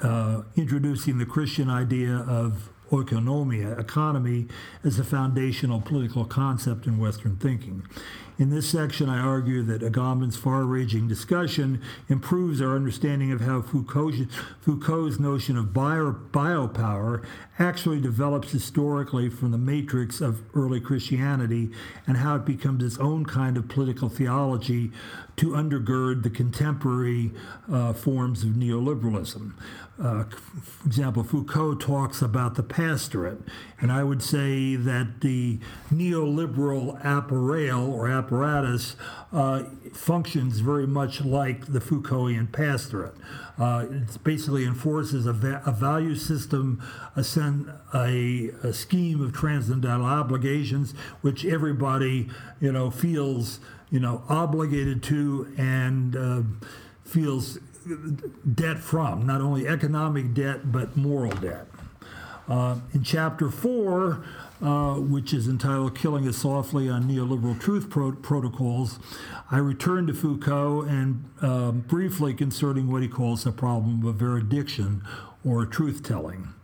[0.03, 4.47] uh, introducing the Christian idea of oikonomia, economy,
[4.85, 7.85] as a foundational political concept in Western thinking.
[8.39, 14.19] In this section, I argue that Agamben's far-ranging discussion improves our understanding of how Foucault's,
[14.61, 17.25] Foucault's notion of bio, biopower
[17.59, 21.71] actually develops historically from the matrix of early Christianity
[22.07, 24.93] and how it becomes its own kind of political theology
[25.37, 27.33] to undergird the contemporary
[27.73, 29.53] uh, forms of neoliberalism.
[30.03, 33.41] Uh, for example, Foucault talks about the pastorate,
[33.81, 35.59] and I would say that the
[35.91, 38.97] neoliberal appareil or apparatus
[39.33, 39.63] uh,
[39.93, 43.15] functions very much like the Foucaultian pastorate.
[43.59, 46.83] Uh, it basically enforces a, va- a value system,
[47.15, 52.29] a, sen- a, a, scheme of transcendental obligations, which everybody,
[52.61, 53.61] you know, feels,
[53.91, 56.43] you know, obligated to and uh,
[57.05, 57.59] feels
[58.55, 61.67] debt from, not only economic debt, but moral debt.
[62.49, 64.25] Uh, in chapter four,
[64.63, 68.99] uh, which is entitled Killing Us Softly on Neoliberal Truth Pro- Protocols,
[69.51, 75.03] I return to Foucault and um, briefly concerning what he calls the problem of veridiction
[75.45, 76.55] or truth telling.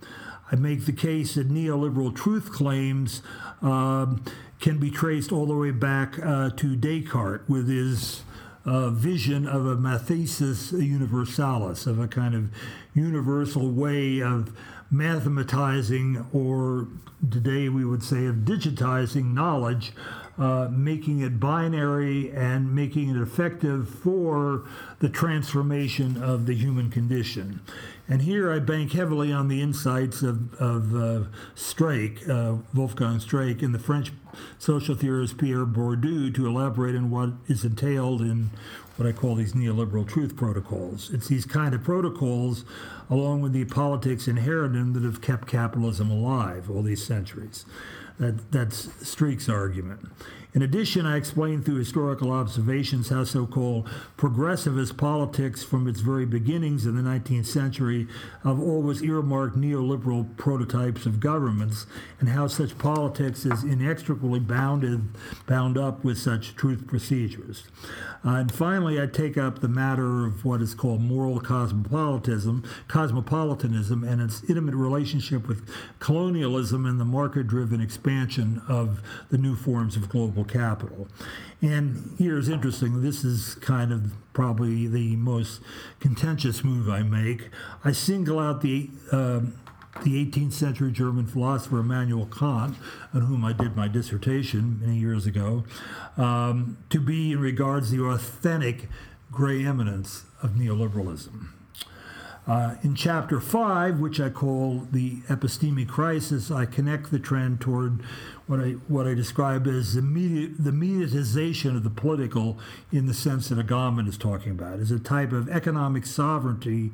[0.51, 3.22] I make the case that neoliberal truth claims
[3.62, 4.22] um,
[4.61, 8.22] can be traced all the way back uh, to Descartes with his
[8.65, 12.49] uh, vision of a mathesis universalis, of a kind of
[12.95, 14.57] universal way of
[14.93, 16.89] mathematizing, or
[17.31, 19.93] today we would say of digitizing knowledge,
[20.39, 24.64] uh, making it binary and making it effective for
[25.01, 27.61] the transformation of the human condition.
[28.09, 33.62] And here I bank heavily on the insights of, of uh, Streeck, uh, Wolfgang Streeck,
[33.62, 34.12] and the French
[34.59, 38.51] social theorist Pierre Bourdieu to elaborate on what is entailed in
[38.97, 41.11] what I call these neoliberal truth protocols.
[41.12, 42.64] It's these kind of protocols,
[43.09, 47.64] along with the politics inherent in them, that have kept capitalism alive all these centuries.
[48.19, 50.09] That, that's Streeck's argument.
[50.55, 53.89] In addition, I explained through historical observations how so called
[54.19, 58.07] progressivist politics from its very beginnings in the 19th century
[58.43, 61.87] have always earmarked neoliberal prototypes of governments,
[62.21, 65.09] and how such politics is inextricably bounded,
[65.47, 67.65] bound up with such truth procedures.
[68.23, 74.05] Uh, and finally, I take up the matter of what is called moral cosmopolitanism, cosmopolitanism
[74.05, 79.01] and its intimate relationship with colonialism and the market driven expansion of
[79.31, 81.09] the new forms of global capital.
[81.61, 85.61] And here's interesting this is kind of probably the most
[86.01, 87.51] contentious move I make.
[87.84, 89.40] I single out the uh,
[90.05, 92.76] the 18th century German philosopher Immanuel Kant,
[93.12, 95.64] on whom I did my dissertation many years ago,
[96.16, 98.88] um, to be in regards to the authentic
[99.30, 101.49] gray eminence of neoliberalism.
[102.45, 108.03] Uh, in chapter five, which I call the epistemic crisis, I connect the trend toward
[108.49, 112.59] what I what I describe as the media, the mediatization of the political,
[112.90, 116.90] in the sense that Agamben is talking about, as a type of economic sovereignty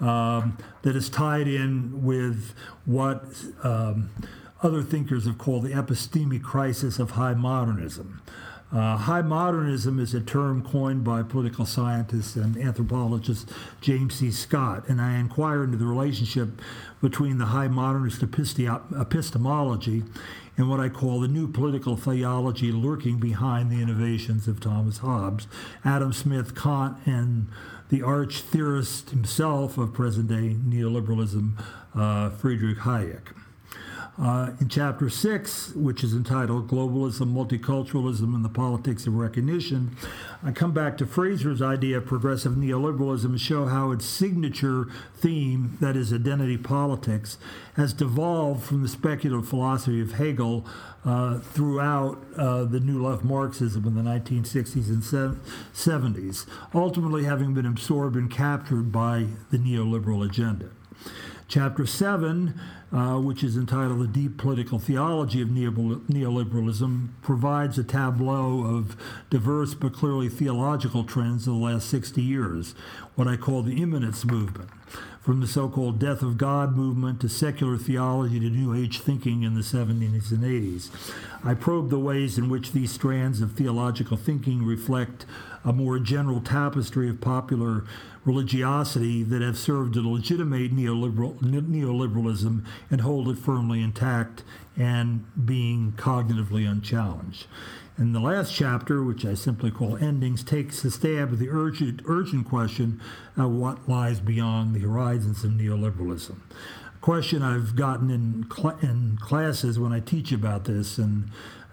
[0.00, 2.52] um, that is tied in with
[2.84, 3.24] what
[3.62, 4.10] um,
[4.64, 8.20] other thinkers have called the epistemic crisis of high modernism.
[8.70, 13.50] Uh, high modernism is a term coined by political scientist and anthropologist
[13.80, 14.30] James C.
[14.30, 16.60] Scott, and I inquire into the relationship
[17.00, 20.02] between the high modernist epistemology
[20.58, 25.46] and what I call the new political theology lurking behind the innovations of Thomas Hobbes,
[25.82, 27.46] Adam Smith, Kant, and
[27.88, 31.52] the arch theorist himself of present day neoliberalism,
[31.94, 33.32] uh, Friedrich Hayek.
[34.20, 39.96] Uh, in chapter six, which is entitled Globalism, Multiculturalism, and the Politics of Recognition,
[40.42, 45.78] I come back to Fraser's idea of progressive neoliberalism and show how its signature theme,
[45.80, 47.38] that is identity politics,
[47.76, 50.66] has devolved from the speculative philosophy of Hegel
[51.04, 55.38] uh, throughout uh, the New Left Marxism in the 1960s and
[55.72, 60.70] 70s, ultimately having been absorbed and captured by the neoliberal agenda.
[61.46, 62.60] Chapter 7,
[62.92, 68.96] uh, which is entitled The Deep Political Theology of Neoliberalism, provides a tableau of
[69.28, 72.74] diverse but clearly theological trends of the last 60 years,
[73.14, 74.70] what I call the immanence movement.
[75.20, 79.42] From the so called death of God movement to secular theology to New Age thinking
[79.42, 80.88] in the 70s and 80s.
[81.44, 85.26] I probe the ways in which these strands of theological thinking reflect
[85.68, 87.84] a more general tapestry of popular
[88.24, 94.42] religiosity that have served to legitimate neoliberal, neoliberalism and hold it firmly intact
[94.78, 97.46] and being cognitively unchallenged.
[97.98, 102.00] And the last chapter, which I simply call Endings, takes a stab at the urgent,
[102.06, 102.98] urgent question
[103.36, 106.36] of what lies beyond the horizons of neoliberalism.
[106.96, 111.30] A question I've gotten in, cl- in classes when I teach about this, and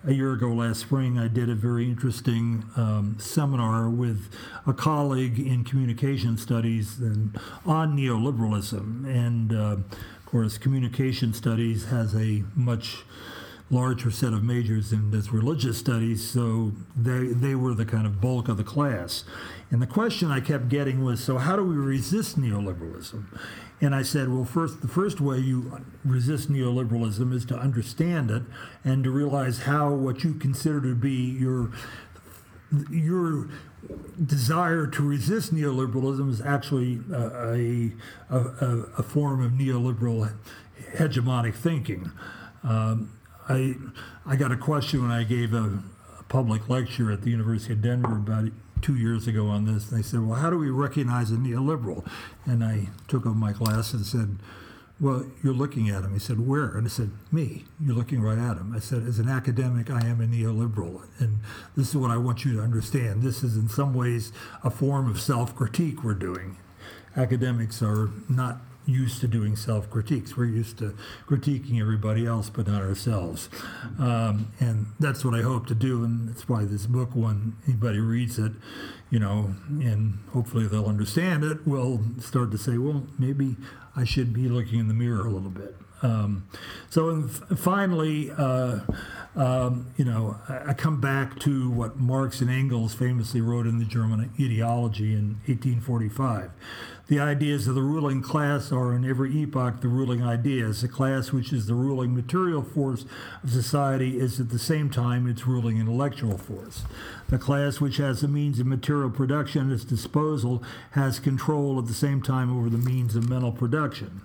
[0.08, 4.30] a year ago last spring, I did a very interesting um, seminar with
[4.68, 9.06] a colleague in communication studies and on neoliberalism.
[9.06, 13.03] And uh, of course, communication studies has a much
[13.72, 18.22] larger set of majors than does religious studies, so they, they were the kind of
[18.22, 19.24] bulk of the class.
[19.72, 23.24] And the question I kept getting was so, how do we resist neoliberalism?
[23.82, 28.43] And I said, well, first, the first way you resist neoliberalism is to understand it
[28.84, 31.71] and to realize how what you consider to be your
[32.89, 33.47] your
[34.26, 37.91] desire to resist neoliberalism is actually a,
[38.30, 38.65] a,
[38.97, 40.34] a, form of neoliberal
[40.95, 42.11] hegemonic thinking.
[42.63, 43.17] Um,
[43.47, 43.76] I,
[44.26, 45.84] I got a question when I gave a,
[46.19, 48.51] a public lecture at the University of Denver about
[48.82, 49.89] two years ago on this.
[49.89, 52.07] And they said, Well, how do we recognize a neoliberal?
[52.45, 54.38] And I took off my glasses and said,
[54.99, 56.13] Well, you're looking at him.
[56.13, 56.76] He said, Where?
[56.78, 57.65] And I said, Me.
[57.80, 58.73] You're looking right at him.
[58.76, 61.07] I said, As an academic, I am a neoliberal.
[61.19, 61.39] And
[61.76, 63.23] this is what I want you to understand.
[63.23, 64.32] This is, in some ways,
[64.63, 66.57] a form of self critique we're doing.
[67.15, 70.38] Academics are not used to doing self critiques.
[70.38, 70.96] We're used to
[71.28, 73.50] critiquing everybody else, but not ourselves.
[74.00, 76.04] Um, and that's what I hope to do.
[76.04, 78.54] And that's why this book, when anybody reads it,
[79.10, 83.56] you know, and hopefully they'll understand it, will start to say, well, maybe
[83.96, 85.76] I should be looking in the mirror a little bit.
[86.02, 86.48] Um,
[86.90, 88.80] so finally, uh,
[89.36, 93.80] um, you know, I, I, come back to what Marx and Engels famously wrote in
[93.80, 96.52] the German ideology in 1845.
[97.08, 100.82] The ideas of the ruling class are in every epoch the ruling ideas.
[100.82, 103.06] The class which is the ruling material force
[103.43, 106.84] of society is at the same time its ruling intellectual force.
[107.30, 111.86] The class which has the means of material production at its disposal has control at
[111.86, 114.22] the same time over the means of mental production.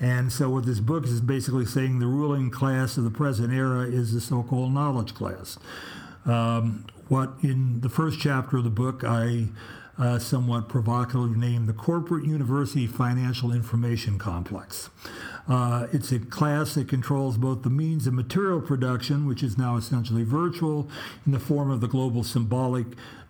[0.00, 3.80] And so, what this book is basically saying the ruling class of the present era
[3.80, 5.58] is the so called knowledge class.
[6.24, 9.48] Um, what in the first chapter of the book I
[9.98, 14.90] uh, somewhat provocatively named the Corporate University Financial Information Complex.
[15.48, 19.76] Uh, it's a class that controls both the means of material production, which is now
[19.76, 20.88] essentially virtual
[21.26, 22.86] in the form of the global symbolic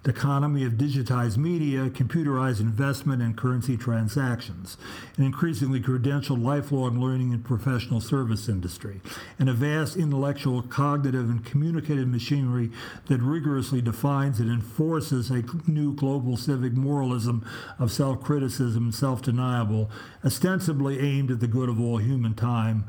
[0.08, 4.76] economy of digitized media, computerized investment, and currency transactions,
[5.16, 9.00] an increasingly credentialed lifelong learning and professional service industry,
[9.38, 12.70] and a vast intellectual, cognitive, and communicative machinery
[13.06, 17.46] that rigorously defines and enforces a new global civic moralism
[17.78, 19.90] of self criticism and self denial,
[20.24, 22.84] ostensibly aimed at the good of all human time,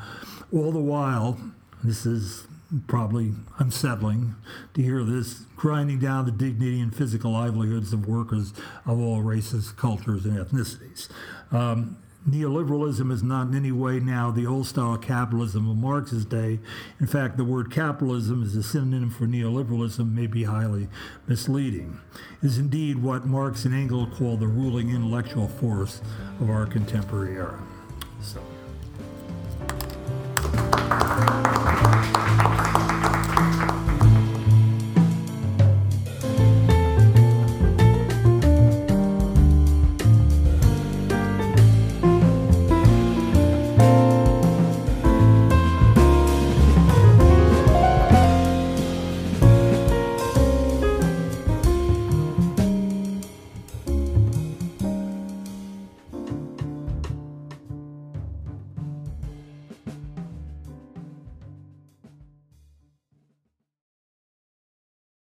[0.52, 1.40] all the while.
[1.84, 2.46] This is
[2.88, 4.36] probably unsettling
[4.74, 8.54] to hear this grinding down the dignity and physical livelihoods of workers
[8.86, 11.08] of all races, cultures, and ethnicities.
[11.52, 11.98] Um,
[12.28, 16.60] neoliberalism is not in any way now the old style capitalism of Marx's day.
[17.00, 20.88] In fact, the word capitalism is a synonym for neoliberalism, may be highly
[21.28, 22.00] misleading.
[22.42, 26.02] It is indeed what Marx and Engels call the ruling intellectual force
[26.40, 27.62] of our contemporary era.
[28.22, 28.42] So.
[31.00, 31.53] Thank you.